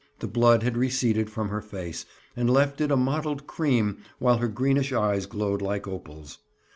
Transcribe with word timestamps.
The 0.17 0.27
blood 0.27 0.63
had 0.63 0.77
receded 0.77 1.29
from 1.29 1.49
her 1.49 1.61
face 1.61 2.07
and 2.35 2.49
left 2.49 2.81
it 2.81 2.89
a 2.89 2.97
mottled 2.97 3.45
cream 3.45 3.99
while 4.17 4.39
her 4.39 4.47
greenish 4.47 4.91
eyes 4.91 5.27
glowed 5.27 5.61
like 5.61 5.87
opals. 5.87 6.39